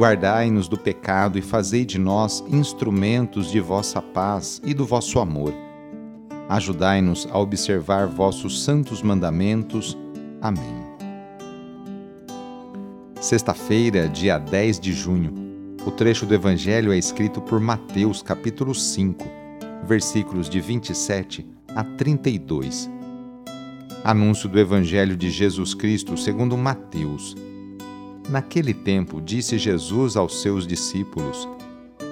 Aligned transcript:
Guardai-nos 0.00 0.66
do 0.66 0.78
pecado 0.78 1.38
e 1.38 1.42
fazei 1.42 1.84
de 1.84 1.98
nós 1.98 2.42
instrumentos 2.48 3.50
de 3.50 3.60
vossa 3.60 4.00
paz 4.00 4.58
e 4.64 4.72
do 4.72 4.86
vosso 4.86 5.20
amor. 5.20 5.52
Ajudai-nos 6.48 7.28
a 7.30 7.38
observar 7.38 8.06
vossos 8.06 8.64
santos 8.64 9.02
mandamentos. 9.02 9.98
Amém. 10.40 10.74
Sexta-feira, 13.20 14.08
dia 14.08 14.38
10 14.38 14.80
de 14.80 14.94
junho. 14.94 15.34
O 15.84 15.90
trecho 15.90 16.24
do 16.24 16.34
Evangelho 16.34 16.94
é 16.94 16.96
escrito 16.96 17.42
por 17.42 17.60
Mateus, 17.60 18.22
capítulo 18.22 18.74
5, 18.74 19.22
versículos 19.84 20.48
de 20.48 20.62
27 20.62 21.46
a 21.76 21.84
32. 21.84 22.88
Anúncio 24.02 24.48
do 24.48 24.58
Evangelho 24.58 25.14
de 25.14 25.28
Jesus 25.28 25.74
Cristo 25.74 26.16
segundo 26.16 26.56
Mateus 26.56 27.36
Naquele 28.28 28.72
tempo, 28.72 29.20
disse 29.20 29.58
Jesus 29.58 30.16
aos 30.16 30.42
seus 30.42 30.66
discípulos: 30.66 31.48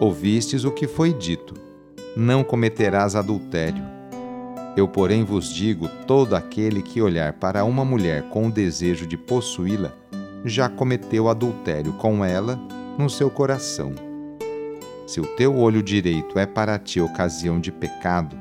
Ouvistes 0.00 0.64
o 0.64 0.70
que 0.70 0.86
foi 0.86 1.12
dito: 1.12 1.54
Não 2.16 2.42
cometerás 2.42 3.14
adultério. 3.14 3.82
Eu, 4.76 4.88
porém, 4.88 5.24
vos 5.24 5.52
digo: 5.52 5.88
todo 6.06 6.34
aquele 6.34 6.82
que 6.82 7.00
olhar 7.00 7.34
para 7.34 7.64
uma 7.64 7.84
mulher 7.84 8.28
com 8.28 8.48
o 8.48 8.52
desejo 8.52 9.06
de 9.06 9.16
possuí-la, 9.16 9.92
já 10.44 10.68
cometeu 10.68 11.28
adultério 11.28 11.92
com 11.94 12.24
ela 12.24 12.58
no 12.98 13.08
seu 13.08 13.30
coração. 13.30 13.92
Se 15.06 15.20
o 15.20 15.26
teu 15.26 15.56
olho 15.56 15.82
direito 15.82 16.38
é 16.38 16.46
para 16.46 16.78
ti 16.78 17.00
ocasião 17.00 17.60
de 17.60 17.70
pecado, 17.70 18.36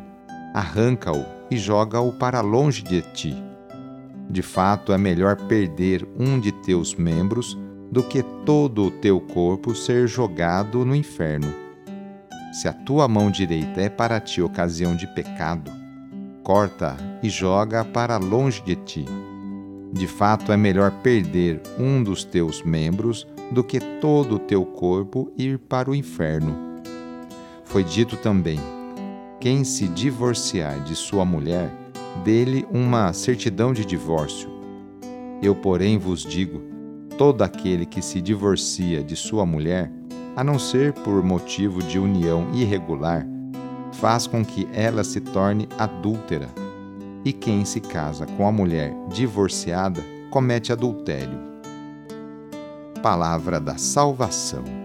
arranca-o 0.53 1.25
e 1.49 1.57
joga-o 1.57 2.11
para 2.13 2.41
longe 2.41 2.81
de 2.81 3.01
ti 3.01 3.50
de 4.31 4.41
fato, 4.41 4.93
é 4.93 4.97
melhor 4.97 5.35
perder 5.35 6.07
um 6.17 6.39
de 6.39 6.53
teus 6.53 6.95
membros 6.95 7.57
do 7.91 8.01
que 8.01 8.23
todo 8.45 8.85
o 8.85 8.91
teu 8.91 9.19
corpo 9.19 9.75
ser 9.75 10.07
jogado 10.07 10.85
no 10.85 10.95
inferno. 10.95 11.53
Se 12.53 12.67
a 12.67 12.73
tua 12.73 13.07
mão 13.07 13.29
direita 13.29 13.81
é 13.81 13.89
para 13.89 14.21
ti 14.21 14.41
ocasião 14.41 14.95
de 14.95 15.05
pecado, 15.13 15.69
corta 16.43 16.95
e 17.21 17.29
joga 17.29 17.83
para 17.83 18.17
longe 18.17 18.61
de 18.63 18.75
ti. 18.75 19.05
De 19.91 20.07
fato, 20.07 20.53
é 20.53 20.57
melhor 20.57 20.91
perder 21.03 21.61
um 21.77 22.01
dos 22.01 22.23
teus 22.23 22.63
membros 22.63 23.27
do 23.51 23.61
que 23.61 23.81
todo 23.99 24.35
o 24.35 24.39
teu 24.39 24.65
corpo 24.65 25.29
ir 25.37 25.59
para 25.59 25.91
o 25.91 25.95
inferno. 25.95 26.55
Foi 27.65 27.83
dito 27.83 28.15
também: 28.15 28.59
quem 29.41 29.65
se 29.65 29.89
divorciar 29.89 30.81
de 30.83 30.95
sua 30.95 31.25
mulher, 31.25 31.69
dele 32.23 32.67
uma 32.71 33.13
certidão 33.13 33.73
de 33.73 33.85
divórcio. 33.85 34.49
Eu, 35.41 35.55
porém, 35.55 35.97
vos 35.97 36.23
digo: 36.23 36.61
todo 37.17 37.41
aquele 37.41 37.85
que 37.85 38.01
se 38.01 38.21
divorcia 38.21 39.03
de 39.03 39.15
sua 39.15 39.45
mulher, 39.45 39.91
a 40.35 40.43
não 40.43 40.57
ser 40.57 40.93
por 40.93 41.23
motivo 41.23 41.81
de 41.81 41.99
união 41.99 42.47
irregular, 42.53 43.25
faz 43.93 44.27
com 44.27 44.43
que 44.43 44.67
ela 44.73 45.03
se 45.03 45.19
torne 45.19 45.67
adúltera. 45.77 46.49
E 47.23 47.31
quem 47.31 47.65
se 47.65 47.79
casa 47.79 48.25
com 48.25 48.47
a 48.47 48.51
mulher 48.51 48.95
divorciada 49.09 50.03
comete 50.31 50.71
adultério. 50.71 51.37
Palavra 53.03 53.59
da 53.59 53.77
Salvação. 53.77 54.80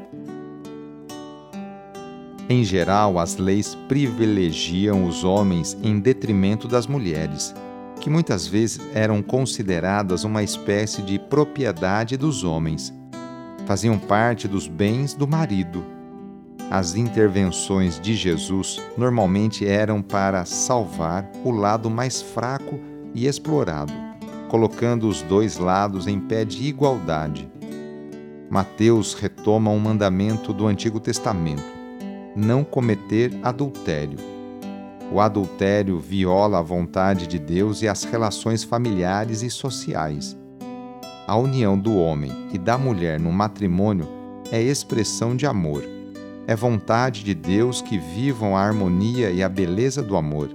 Em 2.49 2.63
geral, 2.63 3.19
as 3.19 3.39
leis 3.39 3.75
privilegiam 3.89 5.05
os 5.05 5.25
homens 5.25 5.77
em 5.83 5.99
detrimento 5.99 6.69
das 6.69 6.87
mulheres, 6.87 7.53
que 8.01 8.09
muitas 8.09 8.47
vezes 8.47 8.81
eram 8.95 9.21
consideradas 9.21 10.23
uma 10.23 10.45
espécie 10.45 11.03
de 11.03 11.19
propriedade 11.19 12.17
dos 12.17 12.45
homens. 12.45 12.95
Faziam 13.67 13.99
parte 13.99 14.47
dos 14.47 14.69
bens 14.69 15.13
do 15.13 15.27
marido. 15.27 15.85
As 16.71 16.95
intervenções 16.95 17.99
de 17.99 18.15
Jesus 18.15 18.81
normalmente 18.97 19.67
eram 19.67 20.01
para 20.01 20.45
salvar 20.45 21.29
o 21.45 21.51
lado 21.51 21.91
mais 21.91 22.23
fraco 22.23 22.79
e 23.13 23.27
explorado, 23.27 23.93
colocando 24.49 25.09
os 25.09 25.21
dois 25.21 25.59
lados 25.59 26.07
em 26.07 26.21
pé 26.21 26.45
de 26.45 26.63
igualdade. 26.63 27.49
Mateus 28.49 29.15
retoma 29.15 29.73
um 29.73 29.81
mandamento 29.81 30.53
do 30.53 30.69
Antigo 30.69 31.01
Testamento 31.01 31.76
não 32.37 32.63
cometer 32.63 33.33
adultério. 33.43 34.19
O 35.11 35.21
adultério 35.21 35.99
viola 35.99 36.59
a 36.59 36.63
vontade 36.63 37.27
de 37.27 37.39
Deus 37.39 37.81
e 37.81 37.89
as 37.89 38.05
relações 38.05 38.63
familiares 38.63 39.43
e 39.43 39.49
sociais. 39.49 40.37
A 41.27 41.37
união 41.37 41.79
do 41.79 41.97
homem 41.97 42.31
e 42.53 42.59
da 42.59 42.77
mulher 42.77 43.19
no 43.19 43.33
matrimônio 43.33 44.07
é 44.53 44.61
expressão 44.63 45.35
de 45.35 45.47
amor. 45.47 45.83
É 46.47 46.55
vontade 46.55 47.25
de 47.25 47.35
Deus 47.35 47.81
que 47.81 47.99
vivam 47.99 48.57
a 48.57 48.61
harmonia 48.61 49.31
e 49.31 49.43
a 49.43 49.49
beleza 49.49 50.03
do 50.03 50.17
amor. 50.17 50.51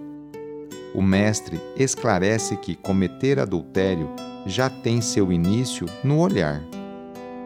O 0.94 1.02
Mestre 1.02 1.60
esclarece 1.76 2.56
que 2.58 2.76
cometer 2.76 3.40
adultério 3.40 4.10
já 4.46 4.70
tem 4.70 5.02
seu 5.02 5.32
início 5.32 5.88
no 6.04 6.20
olhar. 6.20 6.62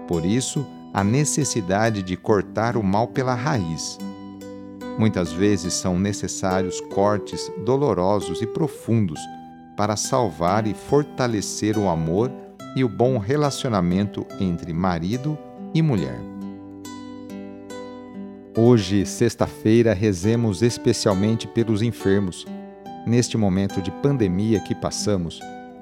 Por 0.08 0.26
isso, 0.26 0.66
a 0.94 1.04
necessidade 1.04 2.02
de 2.02 2.16
cortar 2.16 2.78
o 2.78 2.84
mal 2.84 3.08
pela 3.08 3.34
raiz. 3.34 3.98
Muitas 4.98 5.32
vezes 5.32 5.74
são 5.74 6.00
necessários 6.00 6.80
cortes 6.80 7.52
dolorosos 7.66 8.42
e 8.42 8.48
profundos 8.48 9.20
para 9.76 9.98
salvar 9.98 10.66
e 10.68 10.74
fortalecer 10.74 11.78
o 11.78 11.90
amor 11.90 12.32
e 12.76 12.84
o 12.84 12.90
bom 12.90 13.18
relacionamento 13.18 14.26
entre 14.40 14.72
marido 14.74 15.38
e 15.74 15.82
mulher. 15.82 16.20
Hoje, 18.58 19.06
sexta-feira, 19.06 19.94
rezemos 19.94 20.62
especialmente 20.62 21.46
pelos 21.46 21.82
enfermos. 21.82 22.46
Neste 23.06 23.38
momento 23.38 23.82
de 23.82 23.92
pandemia 23.92 24.62
que 24.62 24.74
passamos, 24.74 25.42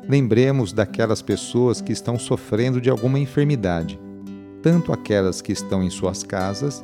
lembremos 0.09 0.73
daquelas 0.73 1.21
pessoas 1.21 1.81
que 1.81 1.91
estão 1.91 2.17
sofrendo 2.17 2.81
de 2.81 2.89
alguma 2.89 3.19
enfermidade, 3.19 3.99
tanto 4.63 4.91
aquelas 4.91 5.39
que 5.39 5.51
estão 5.51 5.83
em 5.83 5.89
suas 5.91 6.23
casas 6.23 6.83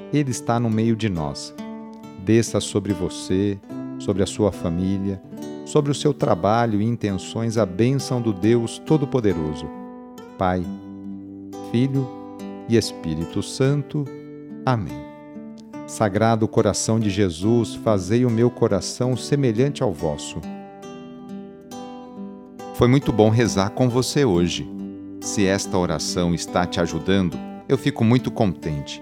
Ele 0.13 0.31
está 0.31 0.59
no 0.59 0.69
meio 0.69 0.95
de 0.95 1.09
nós. 1.09 1.53
Desça 2.23 2.59
sobre 2.59 2.93
você, 2.93 3.59
sobre 3.97 4.23
a 4.23 4.25
sua 4.27 4.51
família, 4.51 5.21
sobre 5.65 5.91
o 5.91 5.95
seu 5.95 6.13
trabalho 6.13 6.81
e 6.81 6.85
intenções 6.85 7.57
a 7.57 7.65
bênção 7.65 8.21
do 8.21 8.33
Deus 8.33 8.77
Todo-Poderoso. 8.79 9.69
Pai, 10.37 10.63
Filho 11.71 12.07
e 12.67 12.75
Espírito 12.75 13.41
Santo. 13.41 14.05
Amém. 14.65 15.11
Sagrado 15.87 16.47
coração 16.47 16.99
de 16.99 17.09
Jesus, 17.09 17.75
fazei 17.75 18.25
o 18.25 18.29
meu 18.29 18.49
coração 18.49 19.15
semelhante 19.15 19.81
ao 19.83 19.93
vosso. 19.93 20.39
Foi 22.75 22.87
muito 22.87 23.11
bom 23.11 23.29
rezar 23.29 23.71
com 23.71 23.89
você 23.89 24.25
hoje. 24.25 24.67
Se 25.19 25.45
esta 25.45 25.77
oração 25.77 26.33
está 26.33 26.65
te 26.65 26.79
ajudando, 26.79 27.37
eu 27.69 27.77
fico 27.77 28.03
muito 28.03 28.31
contente. 28.31 29.01